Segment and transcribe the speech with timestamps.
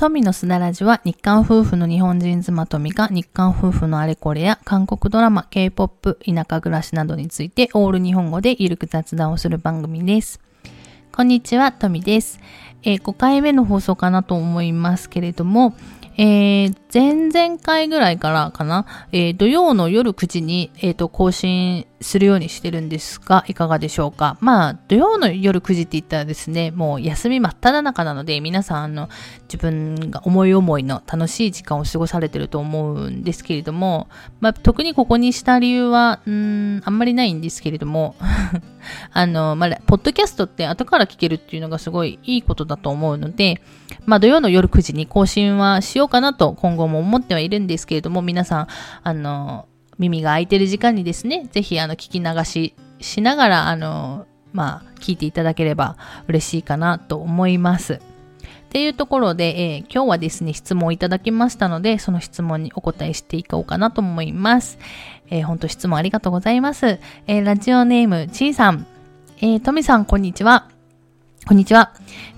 [0.00, 10.40] 富のすだらじは日韓夫婦の日本人妻富が日韓夫婦のあれこれや韓国ドラマ、K-POP、田舎暮らしなどについてオール日本語でゆるく雑談をする番組です。
[11.12, 12.40] こんにちは、富です。
[12.82, 15.10] えー、5回目の放送かなと思います。
[15.10, 15.74] けれども、
[16.16, 24.36] えー、前々回ぐらいからかな、えー、土曜の夜9時に、えっ、ー、と、更新するようにしてるんですが、いかがでしょうか？
[24.40, 29.08] まあ、土曜の夜9時って言ったらですね、もう休み真っ只中なので、皆さん、あの、
[29.42, 34.08] 自分が思い思いの楽しい時間を過ごされてると思うんですけれども、
[34.40, 38.16] まあ、特にここにした理由は、うん、あんまりないんですけれども、
[39.12, 43.60] あの、まあ、ポッドキャストって後から聞けるっていうのがすごいいいことだと思うので、
[44.06, 48.66] まあ、土曜の夜9時に更新はしようかなと今後も思ってはいるんですけれども、皆さん、
[49.02, 49.66] あの、
[49.98, 55.96] 耳が開いてる時間にですね、ぜひ、あの、聞き流ししながら、あの、まあ、聞いていただければ
[56.28, 57.94] 嬉しいかなと思います。
[57.94, 57.98] っ
[58.72, 64.78] ていうところで、えー、今日はですね、質問をいただきましたので、その質問にお答えしていこうかなと思います。
[65.28, 67.00] えー、本当質問ありがとうございます。
[67.26, 68.86] えー、ラジオネーム、ちーさん。
[69.38, 70.79] えー、とみさん、こんにちは。
[71.50, 71.90] こんにちは。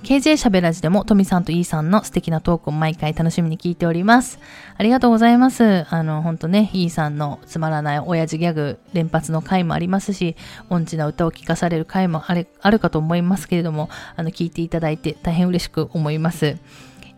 [0.05, 4.41] KJ しゃべらじでも、トミさんとイーさんの素敵なトークを毎回楽しみに聞いております。
[4.79, 5.85] ありがとうございます。
[5.91, 10.35] あの、ほんとね、イーさんのつまらない親父ギャグ連発の回もありますし、
[10.71, 16.57] 音痴な歌を聴かされる回もあれあるかと思いますけれども、あの、聞いていただいて大変嬉しく思います。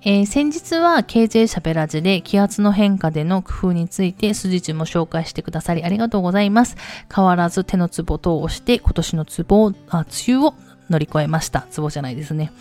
[0.03, 6.77] えー、先日は KJ しゃべらじで気圧の変化での工夫について筋地も紹介してくださりありがとうございます。
[7.15, 10.55] 変わらず手のツボ等を押して今年のツボ、あ、梅雨を
[10.91, 11.67] 乗り越えました。
[11.71, 12.53] ツボじゃないですね。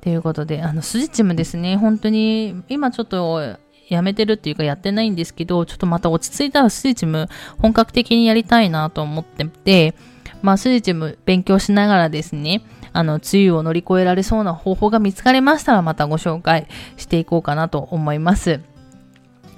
[0.00, 9.94] ということで、あの、スジチムですね、本当に、今ちょっと、やめてるっていうかやってないんですけど、ちょっとまた落ち着いたらスジチム本格的にやりたいなと思ってて、
[10.40, 18.60] まあスジチム勉強しながらですね、あの、梅雨を乗り越えられそうな方法が見つかりましたらまたご紹介していこうかなと思います。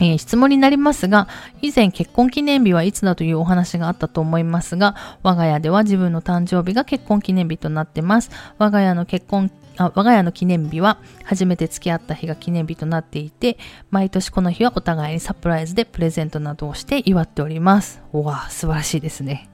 [0.00, 1.28] えー、質問になりますが、
[1.62, 8.31] 以前結婚記念日はいつだというお話があったと思いますが、我が家では自分の誕生日が結婚記念日となってます。
[8.59, 13.59] 我が家の結婚あ我が家の記念日は初めて付き合った日が記念日となっていて、
[13.91, 18.03] 毎年この日はお互いにサプライズでプレゼントなどをして祝っております。
[18.12, 19.51] おわ、素晴らしいですね、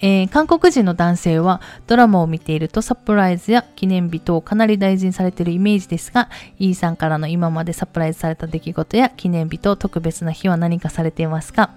[0.00, 11.70] えー、韓国人の男性はドラマを見ているとサプライズや記念日等をかなり大事にされているイメージですが、イーさんからの今までサプライズされた出来事や記念日と特別な日は何かされていますか？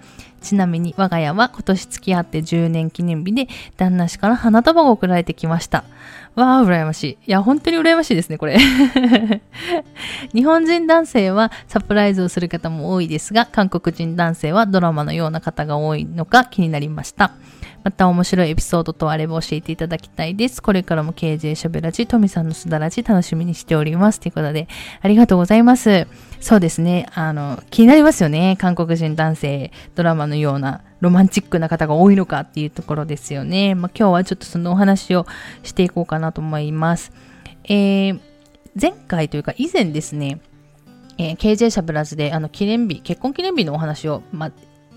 [0.44, 5.84] ちなみに我が家は今年付き合って10年記念日で旦那氏から花束を送られてきました。
[6.36, 7.28] わあ、羨ましい。
[7.28, 8.58] いや、本当に羨ましいですね、これ。
[10.34, 17.32] 日本人男性はサプライズをする方も多いですが、韓国人男性はドラマのような方が多いのか気になりました。
[17.84, 20.62] また面白いエピソードとあれば教えていただきたいです。
[20.62, 24.20] これからも KJ しゃべらじ、トミさんのすだらじ楽しみにしております。
[24.20, 24.68] ということで、
[25.02, 26.06] ありがとうございます。
[26.40, 27.06] そうですね。
[27.14, 28.56] あの、気になりますよね。
[28.58, 33.74] 韓国人男性、ドラマのようなロマンチックな方が多いのかっていうところですよね。
[33.74, 35.26] まあ、今日はちょっとそのお話を
[35.62, 37.12] していこうかなと思います。
[37.64, 38.20] えー、
[38.80, 40.40] 前回というか以前ですね、
[41.18, 44.52] えー、KJ シャブラズであの記念日、結婚記念日のお話を、まあ、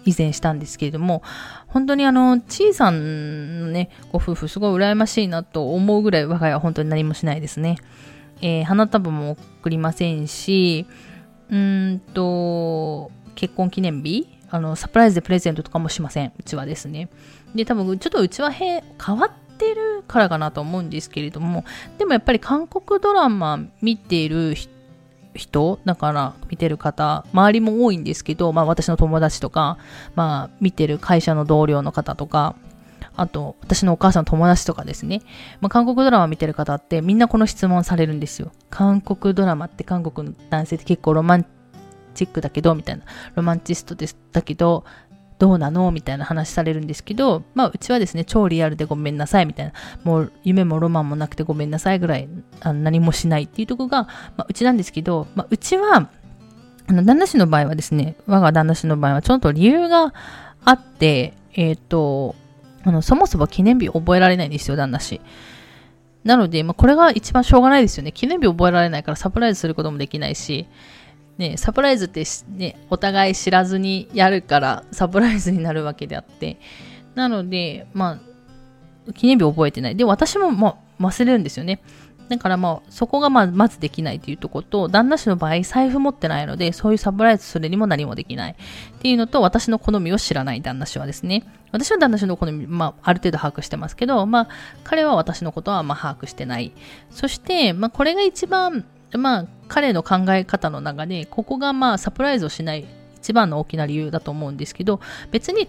[0.07, 1.21] 以前したんですけれども、
[1.67, 7.77] 本当にあの、ちいさんのね、ご夫婦すごい羨ましいなと思うぐらい我が家は本当に何もしないですね。
[8.41, 10.85] えー、花束も送りませんし、
[11.49, 16.31] うんと、結婚記念日あの、サプライズでプレゼントとかもしません。
[16.39, 17.09] うちはですね。
[17.53, 21.65] で、多分、ちょっとうちは変わってるからかなと思うんですけれども、
[21.97, 24.76] でもやっぱり韓国ドラマ見ている人、
[25.37, 29.77] 人だから見てる方、周りも多いんですけど、まあ私の友達とか、
[30.15, 32.55] まあ見てる会社の同僚の方とか、
[33.15, 35.21] あと、私のお母さんの友達とかですね。
[35.59, 38.51] まあ、韓国ドラマ見てる方ってみんなこの質問されるんですよ。
[38.69, 41.45] 韓国ドラマって韓国の男性って結構ロマン
[42.13, 43.03] チックだけど、みたいな、
[43.35, 44.85] ロマンチストですだけど、
[45.39, 45.91] どうなの？
[45.91, 52.27] みたいな話されるんですけど、まあ、うちはですね、超リアルでごめんなさい、みたいな、もう夢もロマンもなくてごめんなさいぐらい、
[52.61, 56.09] あの何もしないっていうとこが、まあ、うちなんですけど、まあ、うちは、
[56.87, 60.13] あの、旦那氏の場合はですね、我が旦那氏の場合はちょっと理由が
[60.63, 62.35] あって、えっ、ー、と、
[62.83, 65.21] あの、そもそも記念日覚えられないんですよ、旦那氏。
[66.23, 68.11] なので、まあ、これが一番しょうがないですよね。
[68.11, 70.67] 記念日覚えられないからサプライズすることもできないし、
[71.37, 76.57] ね、サプライズってね、お互い知らずにやるからサプライズになるわけであって。
[77.15, 78.19] なので、ま
[79.07, 79.95] あ、記念日覚えてない。
[79.95, 81.81] で、私も、まあ、忘れるんですよね。
[82.29, 88.51] だからまあ、そこがまあ、まずできないというとこと、旦那氏の場合、財布持ってないので、そういうサプライズするにも何もできない。
[88.51, 88.55] っ
[88.99, 91.43] ていうのと、私の好みを知らない旦那氏はですね。
[91.71, 94.47] 私は旦那氏の好み、まあ、ある程度把握してますけど、まあ、
[94.83, 96.73] 彼は私のことはまあ、把握してない。
[97.11, 102.85] そして、まあ、これが一番、まあ、彼の考え方の中で、ここがまあ、サプライズをしない
[103.17, 104.99] 一番の大きな理由だと思うんですけど、
[105.31, 105.67] 別に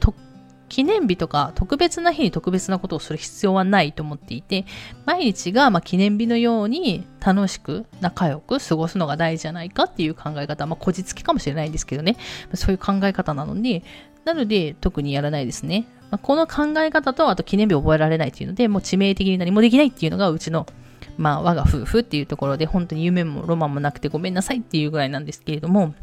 [0.69, 4.65] 記念日とか特別な日に特別なことをする必要はないと思っていて、
[5.07, 12.17] 毎日がま記念日のように楽しく仲良く過ごすのが大事じゃないかっていう考え方、まあ、こじつきかもしれないんですけどね、
[12.55, 13.83] そういう考え方なので、
[14.25, 15.87] なので特にやらないですね。
[16.11, 20.67] まあ、この考え方と、あと記念日覚えられないっていうので、もう致命的に何もできないっていうのがうちの
[21.17, 25.95] まあ、我が夫婦っていうところで、本当に夢もロマンもなくてごめんなさいっていうぐらいなんですけれども、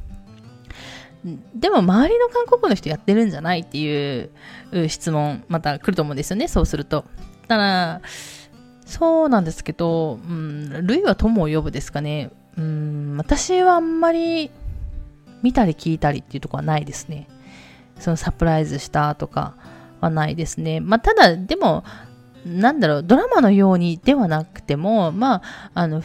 [1.56, 4.30] でも周りの韓国の人やってるんじゃないっていう
[4.88, 7.06] 質問また来ると思うんですよね、そうすると。
[7.48, 8.02] ただ、
[8.86, 12.30] そうなんですけど、うん、類は友を呼ぶですかね。
[12.58, 14.52] うん、私はあんまり
[15.42, 17.28] 見たり聞いたりっていうとこはないですね。
[18.00, 19.56] そのサプライズしたとか
[20.02, 20.80] はないですね。
[20.80, 21.84] まあ、ただ、でも、
[22.46, 25.42] なんだろう、ドラマのようにではなくても、まあ、
[25.74, 26.04] あの、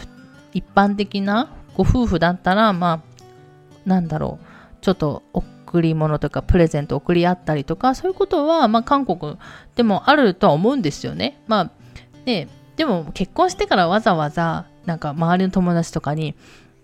[0.52, 4.46] 一般的なご夫婦だったら、まあ、なんだろう、
[4.80, 9.36] ちょっと贈り物とかプレゼント贈り合ったりとか、そういうことは、まあ、韓国
[9.76, 11.40] でもあるとは思うんですよね。
[11.46, 11.70] まあ、
[12.24, 16.34] で、でも結婚してからわざわざ、なんか周りの友達とかに、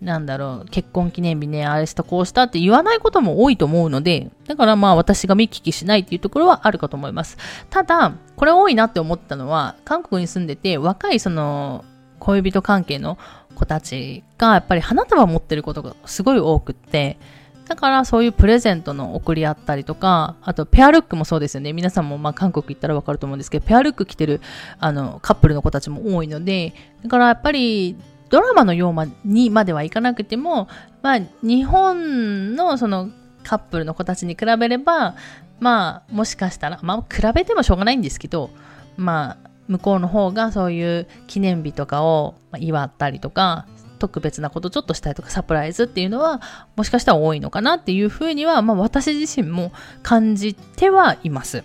[0.00, 7.38] なんだろう、結婚記念日ね、あれしたこうしたって言わないことも多いと思うので、だからまあ私が見聞きしないっていうところはあるかと思います。
[7.70, 11.84] ただ、これ多いなって思ったのは、韓国に住んでて若いその
[12.19, 13.19] 恋人関係の
[13.54, 17.19] 子たちがやっぱり花束持ってることがすごい多くって、
[17.66, 21.72] だからそういうプレゼントの送り合ったりとか、あとペアルックもそうですよね。
[21.72, 24.40] 皆さんもまあ韓国行ったらわかると思うんですけど、ペアルック着てる
[24.78, 27.96] あのカップルの子たちも多いので、だからやっぱり
[28.28, 30.69] ドラマのようにまではいかなくても、
[31.02, 33.11] まあ日本のその
[33.44, 35.14] カップルの子たちに比べれば、
[35.61, 38.50] まあもしかしたら、まあ比べてもしょうがないんですけど、
[38.96, 43.67] まあ向こうの方がそういう記念日とかを祝ったりとか、
[43.99, 46.40] 特別なことちょっとしたりとかサプライズっていうのは
[46.76, 49.72] もしかしたら多いのかなっていうふうには、まあ、私自身も
[50.02, 51.64] 感じてはいます。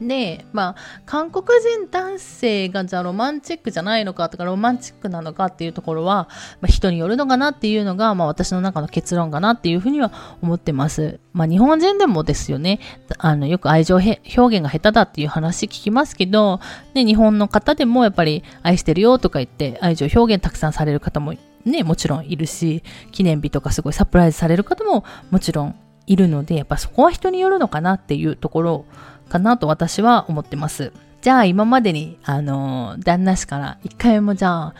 [0.00, 6.28] で、まあ、韓国人男性がじゃあロマンチックじゃないのかとか、ロマンチックなのかっていうところは、
[6.60, 10.12] まあ、人によるのかなっていうのが、まあ、私の中の結論かなっていうふうには
[10.42, 11.20] 思ってます。
[11.32, 12.80] まあ、日本人でもですよね、
[13.18, 16.60] あの、よく愛情表現が下手だっていう話聞きますけど、
[16.94, 21.34] ね、日本の方でもやっぱり愛してるよとか言って愛情表現たくさんされる方も
[21.64, 25.74] ね、もちろんいるし、記念日とかすごいサプライズされる方ももちろん
[26.06, 28.84] いるので、やっぱそこは人によるのかなっていうところ
[29.28, 30.92] かなと私は思ってます。
[31.22, 34.74] じゃあ今までに、あの、旦那氏から一回もじゃあ、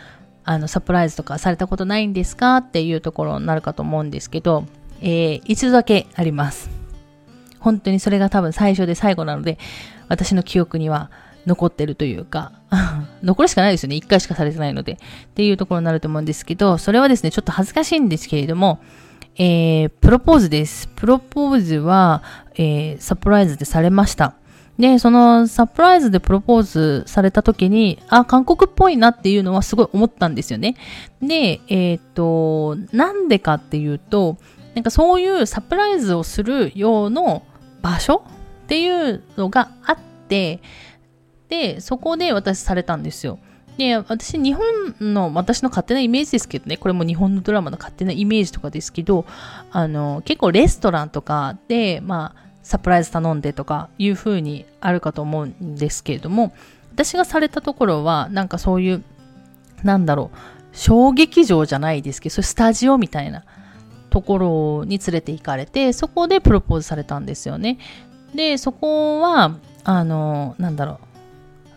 [0.44, 2.58] あの、サプライズとかされたことないんですか？
[2.58, 4.64] っていうところになるかと思うんですけど、
[5.00, 6.70] えー、一度だけあります。
[7.58, 9.58] 本当にそれが多分最初で最後なので、
[10.08, 11.10] 私の記憶には
[11.46, 12.52] 残ってるというか、
[13.25, 13.96] 残るしかないですよね。
[13.96, 14.92] 一回しかされてないので。
[14.92, 14.96] っ
[15.34, 18.78] ていうところになると思うんですけど、それはですね、ちょっと恥ずかしいんですけれども、
[19.38, 20.88] えー、プロポーズです。
[20.88, 22.23] プロポーズは、
[22.55, 24.35] えー、サプライズでされました。
[24.79, 30.77] で、そのサプライズでプロポーズされた時に、あ、韓国っぽいなっていうのはすごい思ったんですよね。
[31.21, 34.38] で、えっ、ー、と、なんでかっていうと、
[34.75, 37.43] なんかそういうサプライズをする用の
[37.83, 38.23] 場所
[38.65, 39.99] っていうのがあっ
[40.29, 40.61] て、
[41.49, 43.38] で、そこで私されたんですよ。
[43.76, 44.64] で、私、日本
[45.00, 49.26] の、私の勝手なイメージですけどね、これも日本のドラマの勝手なイメージとかですけど、
[49.71, 56.52] あの、結構レストランとかで、まあ、サプライズ頼んでとかいう風にあるかと思うんですけれども、
[56.92, 59.04] 私がされたところは、なんかそういう、
[59.85, 60.37] なんだろう、
[60.73, 63.45] 小劇場じゃないですけど、そういうスタジオみたいな
[64.11, 67.78] ところに連れて行かれて、そこでプロポーズされたんですよね。
[68.35, 71.05] で、そこは、あの、なんだろう、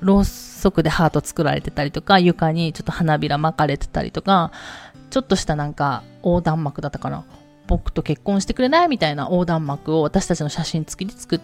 [0.02, 4.52] ろうそくでハート作られてたりとか、床にちょっと花びら巻かれてたりとか、
[5.10, 7.24] ちょっとしたなんか横断幕だったかな。
[7.68, 11.42] 僕と結婚してくれないみたいな横断幕を私たちの写真付きで作っ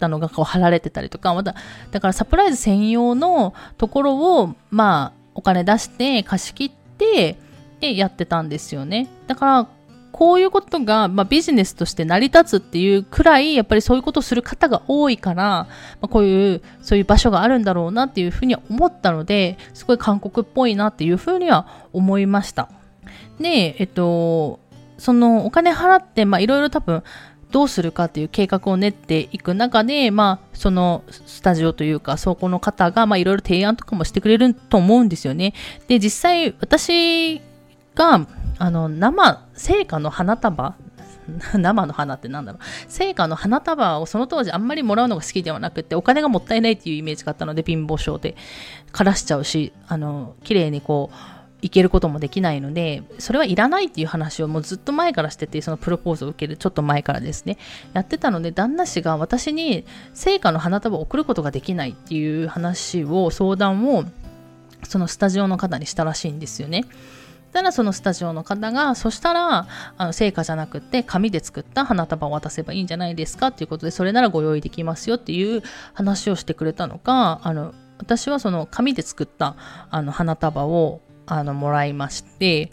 [0.00, 1.54] たのがこう貼られてたりとか、また、
[1.90, 7.38] だからサプライズ専用のところを、まあ、お金出して貸し切って、
[7.80, 9.08] で、やってたんですよね。
[9.28, 9.68] だから、
[10.18, 15.68] こういうことが、まあ、ビジネスとして成り立つっていうくらい、やっぱりそういうことをする方が多いから、ま
[16.02, 22.68] あ、こういう、そういう場所があるんだろうなっていうふうには思ったので、すごい韓国っぽいなっていうふうには思いました。
[23.38, 24.58] で、えっと、
[24.98, 27.04] そのお金払って、まあ、いろいろ多分、
[27.52, 35.54] どうするかっていう計画を練っていく中で、まあ、そのスタジオというか、そこの方が、まあ、いろいろ提案とかもしてくれると思うんですよね。
[35.86, 37.40] で、実際、私
[37.94, 38.26] が、
[38.58, 40.74] あの、生、聖火の花束？
[41.52, 42.62] 生の花ってなんだろう？
[42.88, 48.36] 聖火の花束をその当時あんまりもらうのが好きではなくて、お金がもったいないっていうイメージがあったので、貧乏症で。
[48.92, 51.16] 枯らしちゃうし、あの、綺麗にこう、
[51.60, 57.58] いけることもできないので、それはいらないっていう話をもうずっと前からしてて、そのプロポーズを受けるちょっと前からですね、
[57.94, 59.84] やってたので、旦那氏が私に
[60.14, 64.04] 成果の花束を送ることができないっていう話を、相談を、
[64.84, 66.84] そのスタジオの方にしたらしいんですよね。
[67.52, 75.62] たらそのスタジオの方が、そしたら、あの成果じゃなくて紙で作った花束を渡せばいいんじゃないですかっていうことで、それならご用意できますよっていう
[75.94, 79.56] 話をしてくれたのか、あの、私はその紙で作った
[79.90, 82.70] あの花束をあのもらいまして、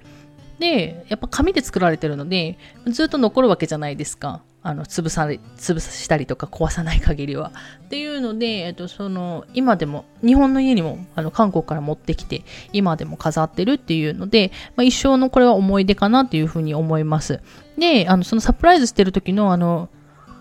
[0.59, 4.41] で、やっぱ紙で作られてるので、ずっと残るわけじゃないですか。
[4.67, 7.51] あの、潰され、潰したりとか壊さない限りは。
[7.85, 12.41] っていうので、えっと、その、今でも、日本の家にも、あの、韓国から持ってきて、
[12.73, 17.41] 今でも飾ってるっていうので、まあ、一生のこれは思い出かなっていうふうに思います。
[17.77, 19.89] で、あの、そのサプライズしてる時の、あの、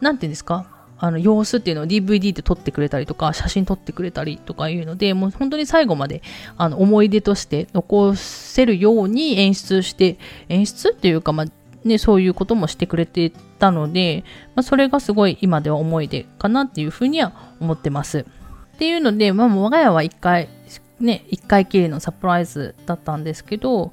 [0.00, 0.70] なんていうんですか？
[0.96, 6.22] あの様子っていうのを DVD で撮ってくれたりとか、写真撮ってくれたりとかいうので、もう本当に最後まで
[6.56, 10.16] あの思い出として残せるように演出して、
[10.48, 11.46] 演出っていうか、まあ、
[11.86, 18.20] ね、そういうこともしてくれてたので、まあ、それがすごい今では思い出かなっていうふうには思ってます。
[18.74, 20.48] っていうので、まあ、我が家は一回、
[21.00, 23.92] ね、一回きりのサプライズだったんですけど、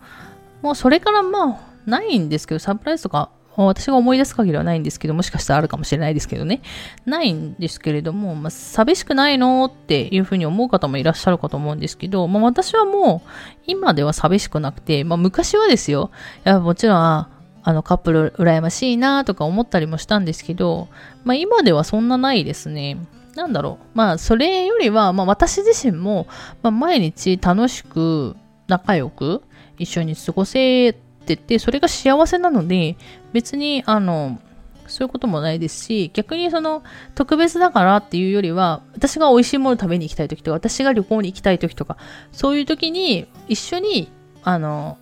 [0.61, 6.61] もうそれからまあ、ないんですけど、サプライズとか私が思い出す限りはないんですけど、もしかしたらあるかもしれないですけどね。
[7.05, 13.29] ないんですけれども、まあ、寂しくないのっていうふうに思う方もいらっしゃるかと思うんですけど、まあ、私はもう、
[13.67, 16.11] 今では寂しくなくて、まあ、昔はですよ。
[16.45, 17.27] いや、もちろん、
[17.63, 20.87] あのカップル羨ましいなとか思ったりもしたんですけど、
[21.23, 22.97] まあ、今ではそんなないですね。
[23.35, 23.97] なんだろう。
[23.97, 26.27] まあ、それよりは、まあ、私自身も、
[26.63, 28.35] まあ、毎日楽しく、
[28.67, 29.41] 仲良く、
[29.77, 30.93] 一緒に過ごせ
[31.25, 32.97] てて、それが幸せなので、
[33.33, 34.39] 別に、あの、
[34.87, 36.83] そういうこともないですし、逆にその
[37.15, 41.97] 特別だからっていうよりは、私が美味しいもの食べに行きたい時とか、私が旅行に行きたい時とか、
[42.31, 44.11] そういう時に一緒に、
[44.43, 44.97] あの、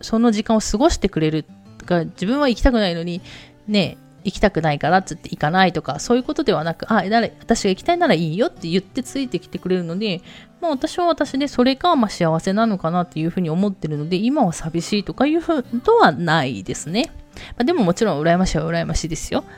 [0.00, 1.44] その時間を過ごしてくれる
[1.84, 3.20] が、自分は行きたくないのに、
[3.66, 10.22] ね、行きたくないからっつって行かないとか、そういうことではなく、あ、なら私が行きたいならいいよって言ってついてきてくれるので、
[10.60, 17.12] まあ私は私でそれがま幸せなのかなっていうふうに思ってるので、今は寂しいとかいうふうとはないですね。
[17.50, 19.44] まあ、でももちろん羨ましいは羨ましいですよ。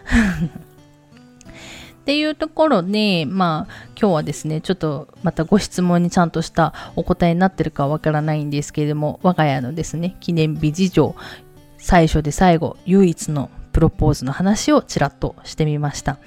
[2.02, 11.16] っていうところで、まあ、今日はですね、ちょっとまたご質問にちゃんとしたお答えになってるかわからないんですけれども、我が家のですね、記念日事情、
[11.78, 16.18] 最初で最後、唯一のプロポーズの話をちらっとしてみました。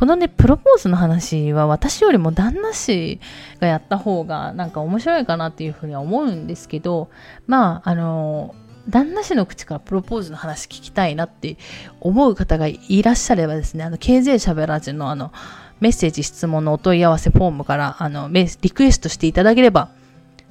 [0.00, 3.20] このね、プロポーズの話は私よりも旦那氏
[3.60, 7.08] がやった方がなんか面白いかなっていうふうには思うんですけど、
[7.46, 8.56] まあ、あの、
[8.88, 11.56] 旦那氏の口からプロポーズの話聞きたいなって
[12.00, 15.32] 思う方がいらっしゃればですね、あの、KJ しゃべらずのあの、
[15.78, 19.90] メッセージ、質問のお問い合わせフォームから、あの、リクエストしていただければ、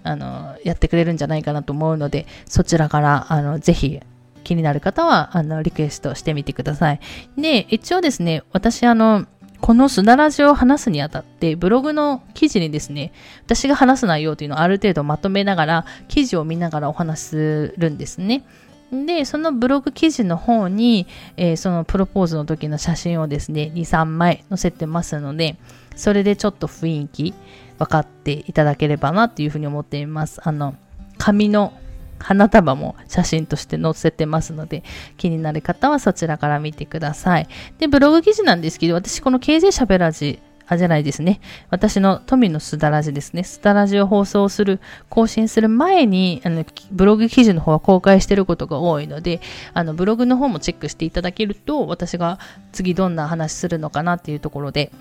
[0.03, 3.99] あの、やってくれるんじゃないかなと思うので、そちらから、あの、ぜひ
[4.45, 6.99] 気になる方は、あの、リクエストしてみてください。
[7.37, 9.25] で、一応ですね、私、あの、
[9.59, 13.11] このすだらじを話すにあたって、ブログの記事にですね、
[13.45, 18.45] 私が話す内容というのをある程度まとめながら、記事を見ながらお話しするんですね。
[18.91, 25.57] で、そのブログ記事の方に、えー、そのプロポーズの時の写真をですね、2、3枚載せてますので、
[25.95, 27.33] それでちょっと雰囲気
[27.79, 30.39] 分かっていただければなっていうふうに思っています。
[30.43, 30.75] あの、
[31.17, 31.73] 紙の
[32.19, 34.83] 花束も写真として載せてますので、
[35.17, 37.47] 気になる方はそちらから見てください。
[37.77, 41.41] で、ブログ記事なんですけど、私この KJ しゃべらじ、あ、じゃないですね。
[41.69, 43.43] 私の富のすだらじですね。
[43.43, 44.79] すだらじを放送する、
[45.09, 49.41] 更新する前に、あの、ブログ記事の方は公開してることが多いので、
[49.73, 52.39] あの、ブログの方もチェックしていただけると、私が
[52.71, 54.91] 次どんな話するのかなっていうところで、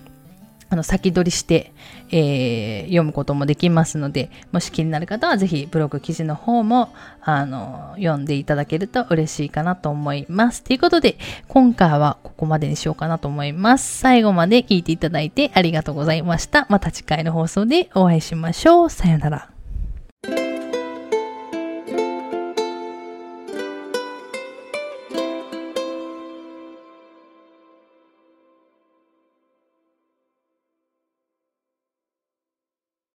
[0.74, 1.72] あの先取りして、
[2.10, 10.64] えー、読むこともできますので、もし気になる方はぜひブログ記事の方もあの読んでいただけると嬉しいかなと思います。
[10.64, 11.16] ということで、
[11.46, 13.98] 今回はここまでにしようかなと思います。
[13.98, 16.66] 最後まで聞いていただいてありがとうございました。
[16.68, 18.90] また次回の放送でお会いしましょう。
[18.90, 19.53] さよなら。